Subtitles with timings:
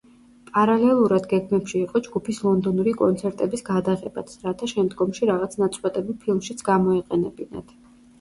[0.53, 7.77] პარალელურად გეგმებში იყო ჯგუფის ლონდონური კონცერტების გადაღებაც, რათა შემდგომში რაღაც ნაწყვეტები ფილმშიც გამოეყენებინათ.